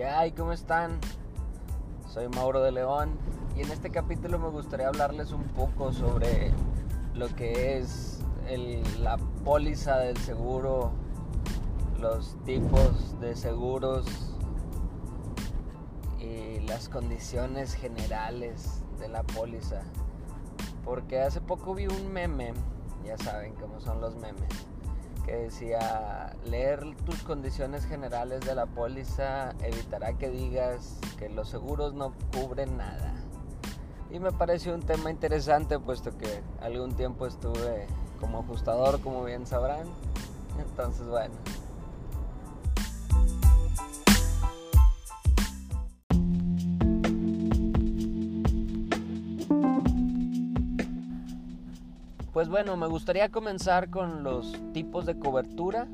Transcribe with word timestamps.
¿Qué? 0.00 0.32
¿Cómo 0.34 0.52
están? 0.52 0.98
Soy 2.08 2.26
Mauro 2.30 2.62
de 2.62 2.72
León 2.72 3.18
y 3.54 3.60
en 3.60 3.70
este 3.70 3.90
capítulo 3.90 4.38
me 4.38 4.48
gustaría 4.48 4.88
hablarles 4.88 5.30
un 5.30 5.44
poco 5.48 5.92
sobre 5.92 6.52
lo 7.12 7.28
que 7.36 7.76
es 7.76 8.24
la 8.98 9.18
póliza 9.44 9.98
del 9.98 10.16
seguro, 10.16 10.92
los 12.00 12.34
tipos 12.46 13.20
de 13.20 13.36
seguros 13.36 14.06
y 16.18 16.60
las 16.60 16.88
condiciones 16.88 17.74
generales 17.74 18.82
de 19.00 19.08
la 19.10 19.22
póliza. 19.22 19.82
Porque 20.82 21.20
hace 21.20 21.42
poco 21.42 21.74
vi 21.74 21.88
un 21.88 22.10
meme, 22.10 22.54
ya 23.04 23.18
saben 23.18 23.52
cómo 23.56 23.78
son 23.82 24.00
los 24.00 24.16
memes 24.16 24.48
que 25.24 25.36
decía, 25.36 26.34
leer 26.44 26.84
tus 27.04 27.22
condiciones 27.22 27.84
generales 27.84 28.40
de 28.40 28.54
la 28.54 28.66
póliza 28.66 29.52
evitará 29.62 30.14
que 30.14 30.30
digas 30.30 30.98
que 31.18 31.28
los 31.28 31.48
seguros 31.48 31.94
no 31.94 32.12
cubren 32.32 32.76
nada. 32.76 33.14
Y 34.10 34.18
me 34.18 34.32
pareció 34.32 34.74
un 34.74 34.82
tema 34.82 35.10
interesante 35.10 35.78
puesto 35.78 36.16
que 36.18 36.42
algún 36.60 36.94
tiempo 36.94 37.26
estuve 37.26 37.86
como 38.20 38.40
ajustador, 38.40 39.00
como 39.00 39.24
bien 39.24 39.46
sabrán. 39.46 39.86
Entonces, 40.58 41.06
bueno, 41.06 41.34
Pues 52.40 52.48
bueno, 52.48 52.74
me 52.78 52.86
gustaría 52.86 53.28
comenzar 53.28 53.90
con 53.90 54.22
los 54.22 54.56
tipos 54.72 55.04
de 55.04 55.18
cobertura. 55.18 55.88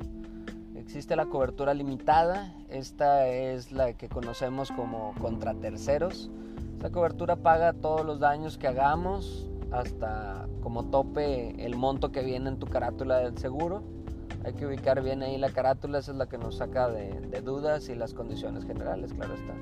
Existe 0.76 1.16
la 1.16 1.26
cobertura 1.26 1.74
limitada, 1.74 2.54
esta 2.68 3.26
es 3.26 3.72
la 3.72 3.94
que 3.94 4.08
conocemos 4.08 4.70
como 4.70 5.12
contra 5.20 5.54
terceros. 5.54 6.30
Esta 6.76 6.90
cobertura 6.90 7.34
paga 7.34 7.72
todos 7.72 8.06
los 8.06 8.20
daños 8.20 8.58
que 8.58 8.68
hagamos 8.68 9.50
hasta 9.72 10.46
como 10.62 10.84
tope 10.84 11.66
el 11.66 11.74
monto 11.74 12.12
que 12.12 12.22
viene 12.22 12.48
en 12.50 12.60
tu 12.60 12.68
carátula 12.68 13.18
del 13.18 13.36
seguro. 13.38 13.82
Hay 14.44 14.52
que 14.52 14.66
ubicar 14.66 15.02
bien 15.02 15.24
ahí 15.24 15.38
la 15.38 15.50
carátula, 15.50 15.98
esa 15.98 16.12
es 16.12 16.16
la 16.16 16.28
que 16.28 16.38
nos 16.38 16.58
saca 16.58 16.88
de, 16.88 17.22
de 17.22 17.40
dudas 17.40 17.88
y 17.88 17.96
las 17.96 18.14
condiciones 18.14 18.64
generales, 18.64 19.12
claro 19.14 19.34
está. 19.34 19.52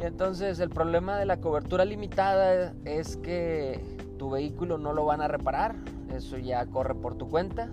Y 0.00 0.06
entonces 0.06 0.58
el 0.58 0.70
problema 0.70 1.18
de 1.18 1.26
la 1.26 1.36
cobertura 1.36 1.84
limitada 1.84 2.72
es 2.86 3.18
que 3.18 3.99
tu 4.20 4.28
vehículo 4.28 4.76
no 4.76 4.92
lo 4.92 5.06
van 5.06 5.22
a 5.22 5.28
reparar, 5.28 5.76
eso 6.14 6.36
ya 6.36 6.66
corre 6.66 6.94
por 6.94 7.14
tu 7.14 7.30
cuenta. 7.30 7.70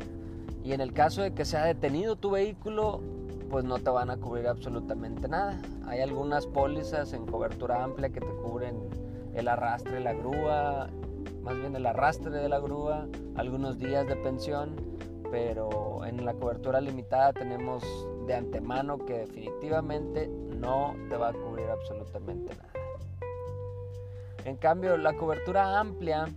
Y 0.64 0.72
en 0.72 0.80
el 0.80 0.94
caso 0.94 1.22
de 1.22 1.34
que 1.34 1.44
sea 1.44 1.66
detenido 1.66 2.16
tu 2.16 2.32
vehículo, 2.32 3.02
pues 3.50 3.66
no 3.66 3.80
te 3.80 3.90
van 3.90 4.10
a 4.10 4.16
cubrir 4.16 4.48
absolutamente 4.48 5.28
nada. 5.28 5.60
Hay 5.88 6.00
algunas 6.00 6.48
pólizas 6.48 7.12
en 7.12 7.26
cobertura 7.26 7.84
amplia 7.84 8.08
que 8.08 8.22
te 8.22 8.34
cubren 8.42 8.78
el 9.34 9.50
arrastre 9.50 9.96
de 9.96 10.00
la 10.00 10.14
grúa, 10.14 10.88
más 11.44 11.58
bien 11.58 11.76
el 11.76 11.86
arrastre 11.86 12.32
de 12.32 12.48
la 12.48 12.60
grúa, 12.60 13.10
algunos 13.36 13.78
días 13.78 14.08
de 14.08 14.16
pensión, 14.16 14.78
pero 15.30 16.06
en 16.06 16.24
la 16.24 16.34
cobertura 16.34 16.80
limitada 16.80 17.34
tenemos 17.34 17.84
de 18.26 18.36
antemano 18.36 19.00
que 19.00 19.18
definitivamente 19.18 20.30
no 20.30 20.96
te 21.10 21.18
va 21.18 21.28
a 21.28 21.34
cubrir 21.34 21.68
absolutamente 21.70 22.56
nada. 22.56 22.77
En 24.48 24.56
cambio, 24.56 24.96
la 24.96 25.12
cobertura 25.18 25.78
amplia, 25.78 26.30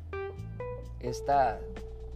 esta, 0.99 1.61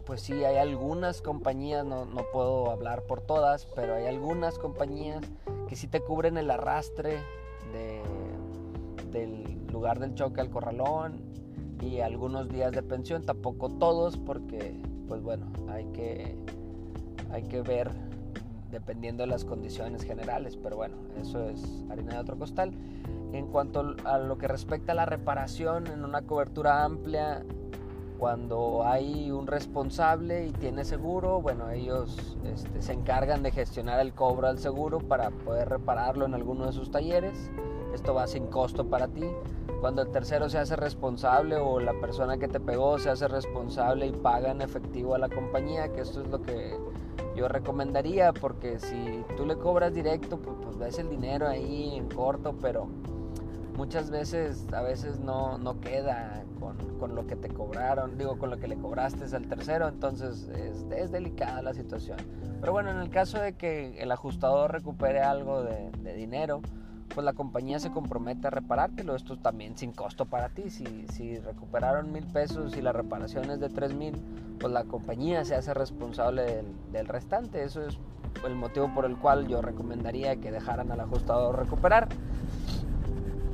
pues 0.04 0.22
sí, 0.22 0.42
hay 0.42 0.56
algunas 0.56 1.22
compañías, 1.22 1.86
no, 1.86 2.08
puedo 2.32 2.72
hablar 2.72 3.04
por 3.04 3.20
todas, 3.20 3.66
pero 3.76 3.94
hay 3.94 4.06
algunas 4.06 4.58
compañías 4.58 5.24
que 5.68 5.76
sí 5.76 5.86
te 5.86 6.00
cubren 6.00 6.36
el 6.36 6.50
arrastre 6.50 7.20
del 9.12 9.68
lugar 9.68 10.00
del 10.00 10.16
choque 10.16 10.40
al 10.40 10.50
corralón 10.50 11.20
y 11.80 12.00
algunos 12.00 12.48
días 12.48 12.72
de 12.72 12.82
pensión, 12.82 13.22
tampoco 13.22 13.68
todos, 13.68 14.16
porque, 14.16 14.76
pues 15.06 15.22
bueno, 15.22 15.46
hay 15.68 15.84
que, 15.92 16.36
hay 17.30 17.44
que 17.44 17.62
ver 17.62 17.92
dependiendo 18.74 19.22
de 19.22 19.28
las 19.28 19.44
condiciones 19.44 20.04
generales, 20.04 20.58
pero 20.62 20.76
bueno, 20.76 20.96
eso 21.20 21.48
es 21.48 21.84
harina 21.88 22.14
de 22.14 22.18
otro 22.18 22.36
costal. 22.36 22.72
En 23.32 23.46
cuanto 23.46 23.94
a 24.04 24.18
lo 24.18 24.36
que 24.36 24.48
respecta 24.48 24.92
a 24.92 24.94
la 24.94 25.06
reparación 25.06 25.86
en 25.86 26.04
una 26.04 26.22
cobertura 26.22 26.84
amplia, 26.84 27.44
cuando 28.18 28.84
hay 28.84 29.30
un 29.30 29.46
responsable 29.46 30.46
y 30.46 30.52
tiene 30.52 30.84
seguro, 30.84 31.40
bueno, 31.40 31.70
ellos 31.70 32.36
este, 32.44 32.82
se 32.82 32.92
encargan 32.92 33.42
de 33.42 33.50
gestionar 33.50 34.00
el 34.00 34.12
cobro 34.12 34.48
al 34.48 34.58
seguro 34.58 34.98
para 34.98 35.30
poder 35.30 35.68
repararlo 35.68 36.26
en 36.26 36.34
alguno 36.34 36.66
de 36.66 36.72
sus 36.72 36.90
talleres. 36.90 37.50
Esto 37.92 38.14
va 38.14 38.26
sin 38.26 38.46
costo 38.46 38.88
para 38.88 39.08
ti. 39.08 39.24
Cuando 39.80 40.02
el 40.02 40.10
tercero 40.10 40.48
se 40.48 40.58
hace 40.58 40.74
responsable 40.74 41.56
o 41.56 41.78
la 41.78 41.92
persona 42.00 42.38
que 42.38 42.48
te 42.48 42.58
pegó 42.58 42.98
se 42.98 43.10
hace 43.10 43.28
responsable 43.28 44.06
y 44.06 44.12
paga 44.12 44.50
en 44.50 44.62
efectivo 44.62 45.14
a 45.14 45.18
la 45.18 45.28
compañía, 45.28 45.92
que 45.92 46.00
esto 46.00 46.22
es 46.22 46.28
lo 46.28 46.40
que 46.42 46.76
yo 47.34 47.48
recomendaría, 47.48 48.32
porque 48.32 48.78
si 48.78 49.24
tú 49.36 49.46
le 49.46 49.56
cobras 49.56 49.92
directo, 49.94 50.38
pues, 50.38 50.56
pues 50.62 50.78
ves 50.78 50.98
el 50.98 51.10
dinero 51.10 51.48
ahí 51.48 51.96
en 51.96 52.08
corto, 52.08 52.56
pero 52.60 52.88
muchas 53.76 54.10
veces 54.10 54.66
a 54.72 54.82
veces 54.82 55.18
no, 55.18 55.58
no 55.58 55.80
queda 55.80 56.44
con, 56.60 56.76
con, 56.98 57.14
lo 57.14 57.26
que 57.26 57.36
te 57.36 57.48
cobraron, 57.48 58.16
digo, 58.16 58.38
con 58.38 58.50
lo 58.50 58.58
que 58.58 58.68
le 58.68 58.76
cobraste 58.76 59.24
al 59.34 59.48
tercero, 59.48 59.88
entonces 59.88 60.48
es, 60.48 61.10
delicada 61.10 61.62
la 61.62 61.74
situación. 61.74 62.18
Pero 62.60 62.72
bueno, 62.72 62.90
en 62.90 62.98
el 62.98 63.10
caso 63.10 63.38
de 63.38 63.56
que 63.56 64.00
el 64.00 64.10
ajustador 64.12 64.72
recupere 64.72 65.20
algo 65.20 65.62
de, 65.62 66.14
dinero, 66.14 66.62
pues 67.14 67.24
la 67.24 67.32
compañía 67.32 67.78
se 67.78 67.92
compromete 67.92 68.48
a 68.48 68.50
reparártelo, 68.50 69.14
esto 69.14 69.36
también 69.38 69.76
sin 69.76 69.92
costo 69.92 70.26
para 70.26 70.48
ti, 70.48 70.68
si, 70.70 71.06
si 71.12 71.38
recuperaron 71.38 72.12
mil 72.12 72.26
pesos 72.26 72.76
y 72.76 72.82
la 72.82 72.92
reparación 72.92 73.50
es 73.50 73.60
de 73.60 73.68
tres 73.68 73.94
mil, 73.94 74.14
pues 74.58 74.72
la 74.72 74.84
compañía 74.84 75.44
se 75.44 75.54
hace 75.54 75.72
responsable 75.72 76.42
del, 76.42 76.66
del 76.92 77.06
restante, 77.06 77.62
eso 77.62 77.86
es 77.86 77.98
el 78.44 78.56
motivo 78.56 78.92
por 78.92 79.04
el 79.04 79.16
cual 79.16 79.46
yo 79.46 79.62
recomendaría 79.62 80.36
que 80.36 80.50
dejaran 80.50 80.90
al 80.90 81.00
ajustador 81.00 81.58
recuperar. 81.58 82.08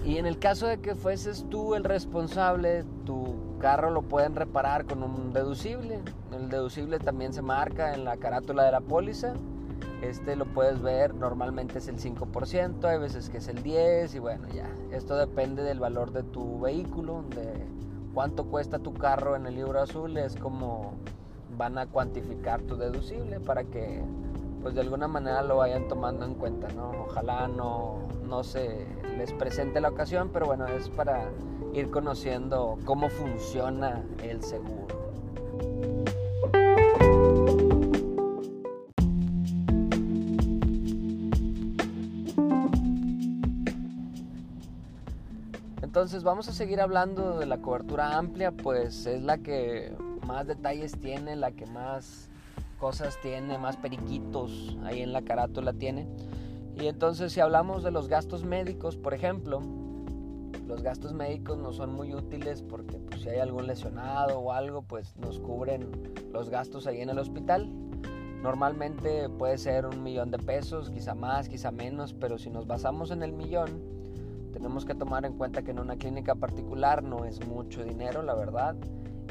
Y 0.05 0.17
en 0.17 0.27
el 0.27 0.39
caso 0.39 0.67
de 0.67 0.81
que 0.81 0.95
fueses 0.95 1.45
tú 1.51 1.75
el 1.75 1.85
responsable, 1.85 2.85
tu 3.05 3.59
carro 3.61 3.91
lo 3.91 4.03
pueden 4.03 4.35
reparar 4.35 4.87
con 4.87 5.03
un 5.03 5.33
deducible. 5.33 6.01
El 6.33 6.49
deducible 6.49 6.99
también 6.99 7.35
se 7.35 7.43
marca 7.43 7.93
en 7.93 8.05
la 8.05 8.17
carátula 8.17 8.65
de 8.65 8.73
la 8.73 8.81
póliza. 8.81 9.35
Este 10.03 10.35
lo 10.37 10.47
puedes 10.47 10.81
ver, 10.81 11.15
normalmente 11.15 11.79
es 11.79 11.89
el 11.89 11.99
5%, 11.99 12.85
hay 12.85 12.99
veces 12.99 13.29
que 13.29 13.39
es 13.39 13.49
el 13.49 13.63
10% 13.63 14.15
y 14.15 14.19
bueno, 14.19 14.49
ya. 14.49 14.69
Esto 14.91 15.17
depende 15.17 15.63
del 15.63 15.79
valor 15.79 16.13
de 16.13 16.23
tu 16.23 16.61
vehículo, 16.61 17.25
de 17.35 17.67
cuánto 18.15 18.45
cuesta 18.45 18.79
tu 18.79 18.95
carro 18.95 19.37
en 19.37 19.47
el 19.47 19.57
libro 19.57 19.81
azul, 19.81 20.17
es 20.17 20.37
como 20.37 20.95
van 21.57 21.79
a 21.79 21.87
cuantificar 21.87 22.63
tu 22.63 22.77
deducible 22.77 23.41
para 23.41 23.65
que 23.65 24.03
pues 24.63 24.75
de 24.75 24.81
alguna 24.83 25.09
manera 25.09 25.43
lo 25.43 25.57
vayan 25.57 25.89
tomando 25.89 26.25
en 26.25 26.35
cuenta, 26.35 26.69
¿no? 26.69 26.91
Ojalá 27.07 27.49
no, 27.49 27.99
no 28.27 28.45
se 28.45 28.87
les 29.17 29.33
presente 29.33 29.81
la 29.81 29.89
ocasión, 29.89 30.31
pero 30.33 30.47
bueno, 30.47 30.67
es 30.67 30.89
para 30.91 31.31
ir 31.73 31.91
conociendo 31.91 32.79
cómo 32.85 33.09
funciona 33.09 34.03
el 34.23 34.43
seguro. 34.43 35.01
Entonces 46.01 46.25
vamos 46.25 46.49
a 46.49 46.53
seguir 46.53 46.81
hablando 46.81 47.39
de 47.39 47.45
la 47.45 47.59
cobertura 47.59 48.17
amplia, 48.17 48.53
pues 48.53 49.05
es 49.05 49.23
la 49.23 49.37
que 49.37 49.95
más 50.27 50.47
detalles 50.47 50.99
tiene, 50.99 51.37
la 51.37 51.51
que 51.53 51.67
más 51.67 52.31
cosas 52.79 53.19
tiene, 53.21 53.59
más 53.59 53.77
periquitos 53.77 54.79
ahí 54.83 55.03
en 55.03 55.13
la 55.13 55.21
carátula 55.21 55.75
tiene. 55.75 56.09
Y 56.75 56.87
entonces 56.87 57.35
si 57.35 57.41
hablamos 57.41 57.83
de 57.83 57.91
los 57.91 58.09
gastos 58.09 58.47
médicos, 58.47 58.97
por 58.97 59.13
ejemplo, 59.13 59.61
los 60.67 60.83
gastos 60.83 61.13
médicos 61.13 61.59
no 61.59 61.71
son 61.71 61.93
muy 61.93 62.15
útiles 62.15 62.63
porque 62.63 62.97
pues, 62.97 63.21
si 63.21 63.29
hay 63.29 63.41
algún 63.41 63.67
lesionado 63.67 64.39
o 64.39 64.53
algo, 64.53 64.81
pues 64.81 65.15
nos 65.19 65.39
cubren 65.39 65.91
los 66.33 66.49
gastos 66.49 66.87
ahí 66.87 67.03
en 67.03 67.11
el 67.11 67.19
hospital. 67.19 67.69
Normalmente 68.43 69.29
puede 69.29 69.59
ser 69.59 69.85
un 69.85 70.03
millón 70.03 70.31
de 70.31 70.39
pesos, 70.39 70.89
quizá 70.89 71.15
más, 71.15 71.51
quizá 71.51 71.71
menos, 71.71 72.15
pero 72.15 72.39
si 72.39 72.49
nos 72.49 72.67
basamos 72.67 73.11
en 73.11 73.23
el 73.23 73.35
millón, 73.35 74.00
tenemos 74.51 74.85
que 74.85 74.95
tomar 74.95 75.25
en 75.25 75.35
cuenta 75.35 75.63
que 75.63 75.71
en 75.71 75.79
una 75.79 75.97
clínica 75.97 76.35
particular 76.35 77.03
no 77.03 77.25
es 77.25 77.47
mucho 77.47 77.85
dinero, 77.85 78.23
la 78.23 78.35
verdad. 78.35 78.77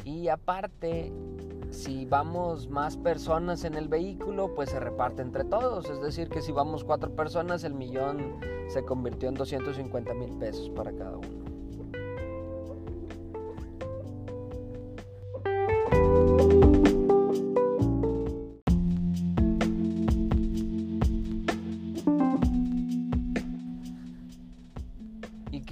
Y 0.04 0.30
aparte, 0.30 1.12
si 1.70 2.06
vamos 2.06 2.70
más 2.70 2.98
personas 2.98 3.64
en 3.64 3.76
el 3.76 3.88
vehículo, 3.88 4.56
pues 4.56 4.70
se 4.70 4.80
reparte 4.80 5.22
entre 5.22 5.44
todos. 5.44 5.90
Es 5.90 6.02
decir, 6.02 6.30
que 6.30 6.42
si 6.42 6.52
vamos 6.52 6.84
cuatro 6.84 7.16
personas, 7.16 7.64
el 7.64 7.74
millón 7.74 8.40
se 8.68 8.84
convirtió 8.84 9.30
en 9.30 9.36
250 9.36 10.14
mil 10.14 10.32
pesos 10.38 10.70
para 10.70 10.92
cada 10.92 11.18
uno. 11.18 11.50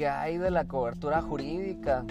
¿Qué 0.08 0.12
hay 0.12 0.38
de 0.38 0.52
la 0.52 0.64
cobertura 0.64 1.22
jurídica? 1.22 2.06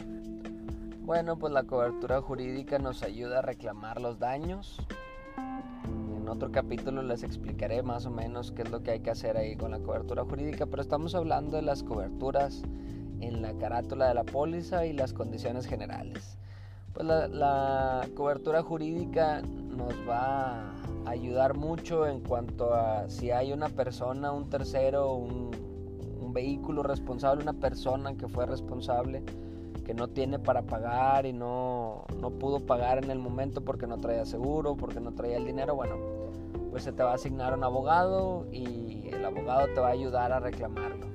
Bueno, 1.07 1.39
pues 1.39 1.51
la 1.51 1.63
cobertura 1.63 2.21
jurídica 2.21 2.79
nos 2.79 3.03
ayuda 3.03 3.39
a 3.39 3.41
reclamar 3.41 4.03
los 4.03 4.19
daños. 4.19 4.87
En 5.39 6.29
otro 6.29 6.53
capítulo 6.53 7.01
les 7.01 7.23
explicaré 7.23 7.83
más 7.83 8.05
o 8.05 8.11
menos 8.11 8.53
qué 8.53 8.65
es 8.65 8.71
lo 8.71 8.83
que 8.83 8.91
hay 8.91 9.01
que 9.01 9.09
hacer 9.13 9.39
ahí 9.39 9.57
con 9.57 9.71
la 9.71 9.79
cobertura 9.79 10.25
jurídica, 10.25 10.67
pero 10.67 10.83
estamos 10.83 11.15
hablando 11.15 11.57
de 11.57 11.63
las 11.63 11.83
coberturas 11.83 12.61
en 13.23 13.41
la 13.41 13.55
carátula 13.55 14.09
de 14.09 14.15
la 14.15 14.25
póliza 14.25 14.85
y 14.85 14.93
las 14.93 15.15
condiciones 15.15 15.65
generales. 15.65 16.37
Pues 16.93 17.07
la, 17.07 18.07
cobertura 18.15 18.63
jurídica 18.63 19.41
nos 19.41 19.95
va 20.07 20.71
a 21.07 21.11
ayudar 21.11 21.55
mucho 21.55 22.07
en 22.07 22.21
cuanto 22.21 22.75
a 22.75 23.09
si 23.09 23.31
hay 23.31 23.55
una 23.55 23.71
persona, 23.71 24.33
un 24.33 24.51
tercero, 24.51 25.15
un 25.15 25.76
vehículo 26.37 26.83
responsable, 26.83 27.43
una 27.43 27.55
persona 27.55 28.15
que 28.15 28.29
fue 28.29 28.45
responsable 28.45 29.23
que 29.87 29.95
no 29.95 30.09
tiene 30.09 30.39
para 30.39 30.63
pagar 30.63 31.25
y 31.25 31.33
no, 31.33 32.05
no 32.21 32.31
pudo 32.31 32.61
pagar 32.61 33.03
en 33.03 33.11
el 33.11 33.19
momento 33.19 33.63
porque 33.63 33.87
no 33.87 33.99
traía 33.99 34.27
seguro, 34.27 34.77
porque 34.77 35.01
no 35.01 35.13
traía 35.13 35.39
el 35.39 35.47
dinero, 35.47 35.75
bueno, 35.77 35.97
pues 36.71 36.83
se 36.83 36.93
te 36.93 37.03
va 37.03 37.13
a 37.13 37.15
asignar 37.15 37.55
un 37.55 37.65
abogado 37.65 38.47
y 38.53 39.09
el 39.13 39.25
abogado 39.25 39.67
te 39.69 39.81
va 39.81 39.89
a 39.89 39.93
ayudar 39.93 40.33
a 40.33 40.41
reclamarlo. 40.41 41.07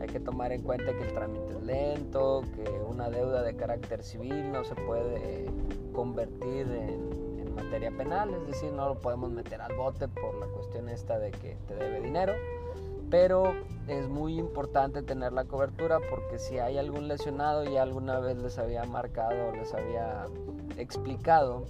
Hay 0.00 0.08
que 0.08 0.20
tomar 0.20 0.52
en 0.52 0.62
cuenta 0.62 0.92
que 0.92 1.04
el 1.04 1.14
trámite 1.14 1.52
es 1.52 1.62
lento, 1.62 2.42
que 2.56 2.68
una 2.86 3.08
deuda 3.08 3.42
de 3.42 3.56
carácter 3.56 4.02
civil 4.02 4.52
no 4.52 4.64
se 4.64 4.74
puede 4.74 5.46
convertir 5.92 6.66
en, 6.70 7.24
materia 7.54 7.92
penal, 7.96 8.34
es 8.34 8.46
decir, 8.48 8.72
no 8.72 8.88
lo 8.88 8.98
podemos 8.98 9.30
meter 9.30 9.60
al 9.60 9.76
bote 9.76 10.08
por 10.08 10.34
la 10.40 10.46
cuestión 10.46 10.88
esta 10.88 11.20
de 11.20 11.30
que 11.30 11.56
te 11.68 11.76
debe 11.76 12.00
dinero 12.00 12.32
pero 13.14 13.54
es 13.86 14.08
muy 14.08 14.40
importante 14.40 15.00
tener 15.00 15.32
la 15.32 15.44
cobertura 15.44 16.00
porque 16.10 16.40
si 16.40 16.58
hay 16.58 16.78
algún 16.78 17.06
lesionado, 17.06 17.62
ya 17.62 17.82
alguna 17.82 18.18
vez 18.18 18.36
les 18.38 18.58
había 18.58 18.82
marcado, 18.86 19.52
les 19.52 19.72
había 19.72 20.26
explicado 20.78 21.62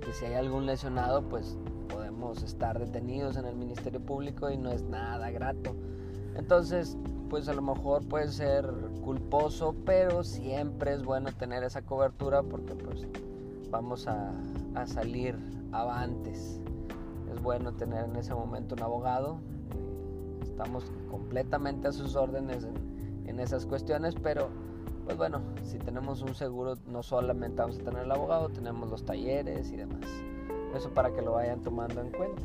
que 0.00 0.12
si 0.12 0.24
hay 0.24 0.34
algún 0.34 0.66
lesionado, 0.66 1.22
pues 1.22 1.56
podemos 1.88 2.42
estar 2.42 2.76
detenidos 2.76 3.36
en 3.36 3.44
el 3.44 3.54
Ministerio 3.54 4.00
Público 4.00 4.50
y 4.50 4.56
no 4.56 4.72
es 4.72 4.82
nada 4.82 5.30
grato. 5.30 5.76
Entonces, 6.34 6.98
pues 7.30 7.46
a 7.48 7.52
lo 7.52 7.62
mejor 7.62 8.04
puede 8.08 8.26
ser 8.26 8.68
culposo, 9.04 9.76
pero 9.86 10.24
siempre 10.24 10.92
es 10.92 11.04
bueno 11.04 11.30
tener 11.30 11.62
esa 11.62 11.82
cobertura 11.82 12.42
porque 12.42 12.74
pues 12.74 13.06
vamos 13.70 14.08
a, 14.08 14.32
a 14.74 14.88
salir 14.88 15.38
avantes. 15.70 16.60
Es 17.32 17.40
bueno 17.40 17.74
tener 17.74 18.06
en 18.06 18.16
ese 18.16 18.34
momento 18.34 18.74
un 18.74 18.82
abogado 18.82 19.38
estamos 20.42 20.90
completamente 21.10 21.88
a 21.88 21.92
sus 21.92 22.16
órdenes 22.16 22.64
en, 22.64 23.38
esas 23.38 23.66
cuestiones, 23.66 24.16
pero 24.20 24.48
pues 25.04 25.16
bueno, 25.16 25.40
si 25.62 25.78
tenemos 25.78 26.22
un 26.22 26.34
seguro 26.34 26.74
no 26.88 27.04
solamente 27.04 27.62
vamos 27.62 27.78
a 27.78 27.84
tener 27.84 28.02
el 28.02 28.10
abogado, 28.10 28.48
tenemos 28.48 28.90
los 28.90 29.04
talleres 29.04 29.70
y 29.70 29.76
demás. 29.76 30.04
Eso 30.74 30.90
para 30.90 31.12
que 31.12 31.22
lo 31.22 31.32
vayan 31.34 31.62
tomando 31.62 32.00
en 32.00 32.10
cuenta. 32.10 32.42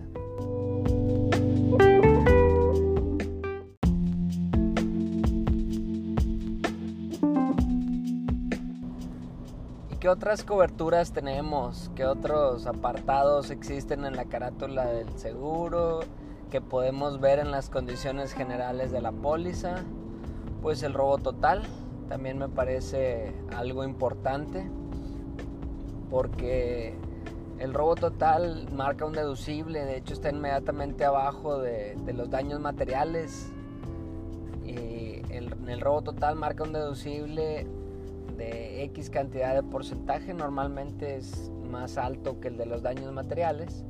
¿Y 9.92 9.96
qué 9.96 10.10
otras 10.10 10.44
coberturas 10.44 11.12
tenemos? 11.12 11.90
¿Qué 11.96 12.06
otros 12.06 12.68
apartados 12.68 13.50
existen 13.50 14.06
en 14.06 14.16
la 14.16 14.26
carátula 14.26 14.86
del 14.86 15.10
seguro? 15.18 16.02
Que 16.54 16.62
podemos 16.62 17.20
ver 17.20 17.40
en 17.40 17.50
las 17.50 17.72
condiciones 17.72 18.32
generales 18.32 18.92
de 18.92 19.02
la 19.02 19.12
póliza, 19.12 19.78
pues 20.62 20.84
el 20.84 20.94
robo 20.94 21.18
total 21.18 21.64
también 22.08 22.38
me 22.38 22.48
parece 22.48 23.34
algo 23.58 23.84
importante 23.84 24.70
porque 26.12 26.94
el 27.58 27.74
robo 27.74 27.96
total 27.96 28.68
marca 28.72 29.04
un 29.04 29.14
deducible, 29.14 29.84
de 29.84 29.98
hecho 29.98 30.14
está 30.14 30.30
inmediatamente 30.30 31.06
abajo 31.06 31.58
de, 31.58 31.98
los 32.14 32.30
daños 32.30 32.60
materiales 32.60 33.52
y 34.64 35.24
el, 35.34 35.56
el 35.68 35.82
robo 35.82 36.04
total 36.04 36.36
marca 36.36 36.66
un 36.66 36.74
deducible 36.74 37.66
de 38.38 38.84
X 38.84 39.10
cantidad 39.10 39.56
de 39.56 39.64
porcentaje, 39.64 40.36
normalmente 40.36 41.16
es 41.16 41.50
más 41.68 41.98
alto 41.98 42.40
que 42.40 42.50
el 42.50 42.58
de 42.58 42.68
los 42.68 42.84
daños 42.84 43.12
materiales 43.12 43.84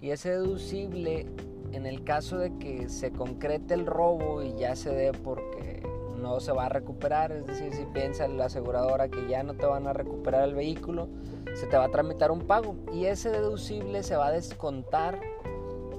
y 0.00 0.10
ese 0.10 0.30
deducible 0.30 1.26
en 1.72 1.86
el 1.86 2.04
caso 2.04 2.38
de 2.38 2.56
que 2.58 2.88
se 2.88 3.12
concrete 3.12 3.74
el 3.74 3.86
robo 3.86 4.42
y 4.42 4.54
ya 4.54 4.76
se 4.76 4.90
dé 4.90 5.12
porque 5.12 5.82
no 6.20 6.40
se 6.40 6.52
va 6.52 6.66
a 6.66 6.68
recuperar, 6.68 7.32
es 7.32 7.46
decir, 7.46 7.72
si 7.72 7.84
piensa 7.86 8.28
la 8.28 8.46
aseguradora 8.46 9.08
que 9.08 9.26
ya 9.28 9.42
no 9.42 9.54
te 9.54 9.66
van 9.66 9.86
a 9.86 9.92
recuperar 9.92 10.44
el 10.48 10.54
vehículo, 10.54 11.08
se 11.54 11.66
te 11.66 11.76
va 11.76 11.84
a 11.84 11.90
tramitar 11.90 12.30
un 12.30 12.40
pago 12.40 12.76
y 12.92 13.06
ese 13.06 13.30
deducible 13.30 14.02
se 14.02 14.16
va 14.16 14.28
a 14.28 14.32
descontar 14.32 15.20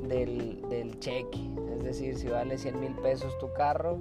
del, 0.03 0.97
cheque, 0.99 1.49
es 1.77 1.83
decir, 1.83 2.17
si 2.17 2.27
vale 2.27 2.57
100 2.57 2.79
mil 2.79 2.93
pesos 2.95 3.37
tu 3.39 3.51
carro 3.53 3.97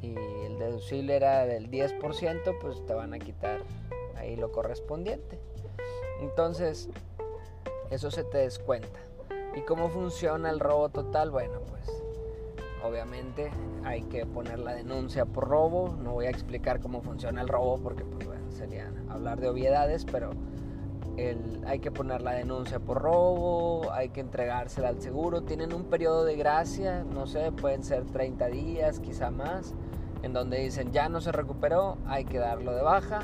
y 0.00 0.14
el 0.46 0.58
deducible 0.58 1.16
era 1.16 1.44
del 1.46 1.70
10%, 1.70 2.58
pues 2.60 2.84
te 2.86 2.94
van 2.94 3.12
a 3.12 3.18
quitar 3.18 3.60
ahí 4.16 4.36
lo 4.36 4.50
correspondiente. 4.52 5.38
Entonces, 6.20 6.88
eso 7.90 8.10
se 8.10 8.24
te 8.24 8.38
descuenta. 8.38 9.00
¿Y 9.54 9.60
cómo 9.62 9.88
funciona 9.90 10.50
el 10.50 10.60
robo 10.60 10.88
total? 10.88 11.30
Bueno, 11.30 11.60
pues 11.68 11.82
obviamente 12.82 13.50
hay 13.84 14.02
que 14.02 14.24
poner 14.24 14.58
la 14.58 14.72
denuncia 14.74 15.26
por 15.26 15.48
robo. 15.48 15.94
No 16.02 16.12
voy 16.12 16.26
a 16.26 16.30
explicar 16.30 16.80
cómo 16.80 17.02
funciona 17.02 17.42
el 17.42 17.48
robo 17.48 17.78
porque 17.78 18.04
pues, 18.04 18.26
bueno, 18.26 18.50
sería 18.50 18.90
hablar 19.10 19.40
de 19.40 19.48
obviedades, 19.48 20.06
pero 20.06 20.30
hay 21.66 21.78
que 21.80 21.90
poner 21.90 22.22
la 22.22 22.32
denuncia 22.32 22.80
por 22.80 23.02
robo, 23.02 23.92
hay 23.92 24.08
que 24.08 24.20
entregársela 24.20 24.88
al 24.88 25.02
seguro. 25.02 25.42
Tienen 25.42 25.74
un 25.74 25.84
periodo 25.84 26.24
de 26.24 26.36
gracia, 26.36 27.04
no 27.04 27.26
sé, 27.26 27.52
pueden 27.52 27.82
ser 27.82 28.06
30 28.06 28.46
días, 28.46 29.00
quizá 29.00 29.30
más, 29.30 29.74
en 30.22 30.32
donde 30.32 30.58
dicen 30.58 30.92
ya 30.92 31.10
no 31.10 31.20
se 31.20 31.30
recuperó, 31.30 31.98
hay 32.06 32.24
que 32.24 32.38
darlo 32.38 32.74
de 32.74 32.82
baja. 32.82 33.20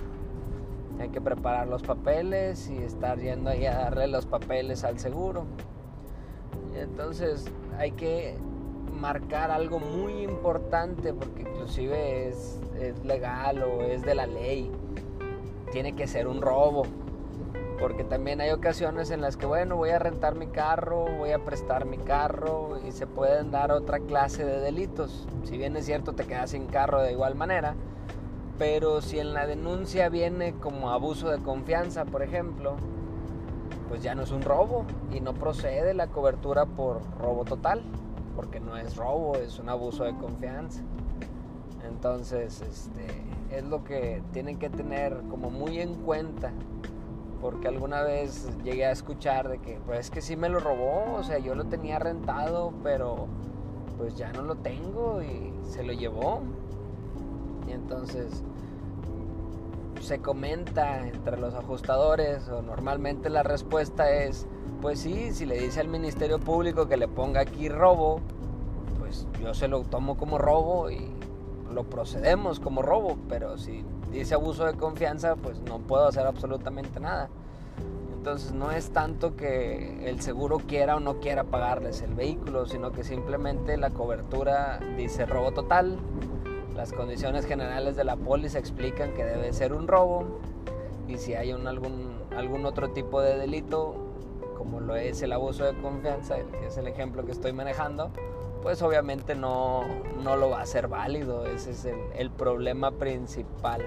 Hay 1.01 1.11
que 1.11 1.21
preparar 1.21 1.69
los 1.69 1.85
papeles 1.85 2.69
y 2.69 2.77
estar 2.77 3.19
yendo 3.21 3.51
ahí 3.51 3.67
a 3.67 3.75
darle 3.77 4.09
los 4.09 4.27
papeles 4.27 4.83
al 4.83 4.99
seguro. 4.99 5.47
Entonces 6.83 7.45
hay 7.77 7.93
que 7.93 8.37
marcar 8.99 9.51
algo 9.51 9.79
muy 9.79 10.25
importante 10.25 11.13
porque 11.13 11.43
inclusive 11.43 12.29
es, 12.29 12.61
legal 13.05 13.63
o 13.63 13.83
es 13.83 14.03
de 14.03 14.15
la 14.15 14.27
ley. 14.27 14.71
Tiene 15.73 15.95
que 15.95 16.07
ser 16.07 16.29
un 16.29 16.41
robo. 16.41 16.85
Porque 17.81 18.03
también 18.03 18.41
hay 18.41 18.51
ocasiones 18.51 19.13
en 19.13 19.21
las 19.21 19.37
que, 19.37 19.47
bueno, 19.47 19.77
voy 19.77 19.91
a 19.91 20.01
rentar 20.01 20.35
mi 20.35 20.49
carro, 20.49 21.07
voy 21.17 21.31
a 21.31 21.45
prestar 21.45 21.85
mi 21.85 21.99
carro 21.99 22.77
y 22.85 22.91
se 22.91 23.07
pueden 23.07 23.53
dar 23.53 23.71
otra 23.71 24.01
clase 24.01 24.45
de 24.45 24.59
delitos. 24.59 25.29
Si 25.45 25.57
bien 25.57 25.77
es 25.77 25.87
cierto, 25.87 26.13
te 26.13 26.25
quedas 26.25 26.51
sin 26.51 26.67
carro 26.67 27.01
de 27.03 27.13
igual 27.13 27.37
manera. 27.37 27.77
Pero 28.59 29.01
si 29.01 29.21
en 29.21 29.33
la 29.33 29.47
denuncia 29.47 30.09
viene 30.09 30.55
como 30.55 30.91
abuso 30.91 31.31
de 31.31 31.39
confianza, 31.39 32.05
por 32.05 32.23
ejemplo, 32.23 32.77
pues 33.89 34.03
ya 34.03 34.15
no 34.15 34.23
es 34.23 34.31
un 34.31 34.43
robo 34.43 34.85
y 35.13 35.21
no 35.21 35.35
procede 35.35 35.95
la 35.95 36.09
cobertura 36.09 36.67
por 36.67 37.01
robo 37.19 37.45
total, 37.45 37.83
porque 38.37 38.61
no 38.61 38.77
es 38.77 38.97
robo, 38.97 39.37
es 39.37 39.59
un 39.59 39.69
abuso 39.69 40.05
de 40.05 40.15
confianza. 40.17 40.83
Entonces, 41.89 42.61
este, 42.61 43.07
es 43.51 43.65
lo 43.65 43.83
que 43.85 44.23
tienen 44.33 44.59
que 44.59 44.69
tener 44.69 45.23
como 45.31 45.51
muy 45.51 45.81
en 45.81 45.95
cuenta, 45.95 46.53
porque 47.41 47.69
alguna 47.69 48.03
vez 48.03 48.49
llegué 48.63 48.85
a 48.85 48.91
escuchar 48.91 49.49
de 49.49 49.59
que, 49.59 49.81
pues 49.87 50.01
es 50.01 50.11
que 50.11 50.21
sí 50.21 50.37
me 50.37 50.49
lo 50.49 50.61
robó, 50.61 51.17
o 51.17 51.23
sea, 51.23 51.39
yo 51.39 51.55
lo 51.55 51.65
tenía 51.65 51.99
rentado, 51.99 52.73
pero 52.83 53.27
pues 53.97 54.17
ya 54.17 54.33
no 54.33 54.43
lo 54.43 54.57
tengo 54.57 55.23
y 55.23 55.53
se 55.69 55.83
lo 55.83 55.93
llevó. 55.93 56.41
Y 57.67 57.73
entonces, 57.73 58.43
se 60.01 60.21
comenta 60.21 61.07
entre 61.07 61.39
los 61.39 61.55
ajustadores 61.55 62.49
o 62.49 62.63
normalmente 62.63 63.31
la 63.31 63.43
respuesta 63.43 64.11
es, 64.11 64.47
pues 64.81 65.01
sí, 65.01 65.33
si 65.33 65.47
le 65.47 65.59
dice 65.59 65.81
al 65.81 65.89
Ministerio 65.89 66.39
Público 66.39 66.89
que 66.89 66.97
le 66.97 67.09
ponga 67.09 67.41
aquí 67.41 67.69
robo, 67.69 68.21
pues 68.99 69.27
yo 69.41 69.55
se 69.55 69.69
lo 69.69 69.83
tomo 69.83 70.17
como 70.17 70.39
robo 70.39 70.91
y 70.91 71.11
lo 71.73 71.85
procedemos 71.85 72.61
como 72.61 72.83
robo, 72.83 73.17
pero 73.29 73.59
si 73.59 73.85
dice 74.11 74.35
abuso 74.35 74.65
de 74.65 74.75
confianza, 74.75 75.37
pues 75.37 75.61
no 75.61 75.79
puedo 75.79 76.07
hacer 76.07 76.27
absolutamente 76.27 77.01
nada. 77.01 77.29
Entonces 78.13 78.53
no 78.53 78.73
es 78.73 78.91
tanto 78.91 79.37
que 79.37 80.09
el 80.09 80.21
seguro 80.21 80.59
quiera 80.59 80.97
o 80.97 81.01
no 81.01 81.21
quiera 81.21 81.45
pagarles 81.45 82.03
el 82.03 82.15
vehículo, 82.15 82.67
sino 82.67 82.91
que 82.91 83.05
simplemente 83.05 83.77
la 83.77 83.91
cobertura 83.91 84.81
dice 84.97 85.25
robo 85.25 85.53
total, 85.53 85.99
las 86.79 86.93
condiciones 86.93 87.45
generales 87.45 87.97
de 87.97 88.05
la 88.05 88.15
póliza 88.15 88.61
explican 88.61 89.13
que 89.13 89.25
debe 89.25 89.53
ser 89.53 89.73
un 89.73 89.89
robo 89.89 90.39
y 91.09 91.19
si 91.19 91.35
hay 91.35 91.51
algún, 91.51 92.23
algún 92.37 92.65
otro 92.67 92.91
tipo 92.91 93.21
de 93.21 93.37
delito, 93.37 93.97
como 94.57 94.79
lo 94.79 94.95
es 94.95 95.21
el 95.23 95.33
abuso 95.33 95.65
de 95.65 95.75
confianza, 95.83 96.37
que 96.37 96.69
es 96.69 96.77
el 96.77 96.87
ejemplo 96.87 97.27
que 97.27 97.33
estoy 97.33 97.53
manejando, 97.53 98.13
pues 98.63 98.81
obviamente 98.81 99.35
no, 99.35 99.83
no 100.23 100.37
lo 100.37 100.51
va 100.51 100.61
a 100.61 100.67
ser 100.67 100.87
válido. 100.87 101.47
Ese 101.47 101.73
es 101.73 101.85
el, 101.85 101.99
el 102.15 102.31
problema 102.31 102.93
principal. 102.93 103.85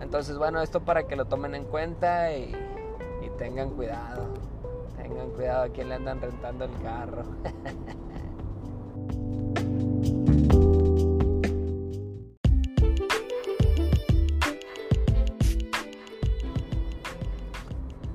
Entonces, 0.00 0.38
bueno, 0.38 0.62
esto 0.62 0.80
para 0.80 1.02
que 1.02 1.16
lo 1.16 1.26
tomen 1.26 1.54
en 1.54 1.64
cuenta 1.64 2.34
y, 2.34 2.56
y 3.22 3.28
tengan 3.36 3.72
cuidado. 3.72 4.24
Tengan 4.96 5.28
cuidado 5.32 5.64
a 5.64 5.68
quién 5.68 5.90
le 5.90 5.96
andan 5.96 6.18
rentando 6.22 6.64
el 6.64 6.72
carro. 6.82 7.24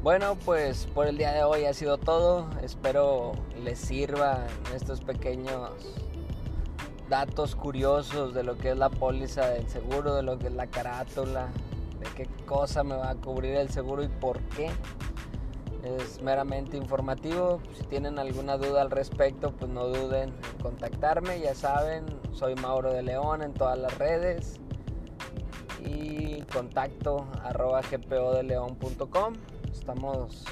Bueno, 0.06 0.38
pues 0.46 0.86
por 0.94 1.08
el 1.08 1.18
día 1.18 1.32
de 1.32 1.44
hoy 1.44 1.66
ha 1.66 1.74
sido 1.74 1.98
todo. 1.98 2.48
Espero 2.62 3.32
les 3.64 3.80
sirvan 3.80 4.46
estos 4.76 5.02
pequeños 5.02 5.72
datos 7.10 7.56
curiosos 7.56 8.36
de 8.36 8.44
lo 8.44 8.56
que 8.56 8.70
es 8.70 8.78
la 8.78 8.92
póliza 8.92 9.50
del 9.50 9.68
seguro, 9.68 10.14
de 10.14 10.22
lo 10.22 10.38
que 10.38 10.46
es 10.46 10.54
la 10.54 10.68
carátula, 10.68 11.48
de 12.00 12.06
qué 12.16 12.30
cosa 12.46 12.84
me 12.84 12.96
va 12.96 13.10
a 13.10 13.16
cubrir 13.16 13.56
el 13.56 13.72
seguro 13.72 14.04
y 14.04 14.08
por 14.08 14.40
qué. 14.50 14.70
Es 15.84 16.22
meramente 16.22 16.78
informativo. 16.78 17.60
Si 17.76 17.84
tienen 17.86 18.20
alguna 18.20 18.58
duda 18.58 18.84
al 18.84 18.92
respecto, 18.92 19.54
pues 19.54 19.72
no 19.72 19.88
duden 19.88 20.30
en 20.30 20.62
contactarme. 20.62 21.40
Ya 21.40 21.56
saben, 21.56 22.06
soy 22.32 22.54
Mauro 22.54 22.94
de 22.94 23.02
León 23.02 23.42
en 23.42 23.56
todas 23.56 23.80
las 23.80 23.98
redes 23.98 24.60
y 25.84 26.44
contacto 26.44 27.26
arroba 27.44 27.82
gpodeleon.com 27.82 29.34
estamos 29.86 30.44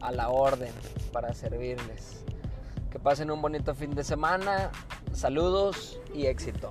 a 0.00 0.12
la 0.12 0.28
orden 0.28 0.72
para 1.12 1.34
servirles. 1.34 2.24
Que 2.88 3.00
pasen 3.00 3.32
un 3.32 3.42
bonito 3.42 3.74
fin 3.74 3.96
de 3.96 4.04
semana, 4.04 4.70
saludos 5.12 5.98
y 6.14 6.26
éxito. 6.26 6.70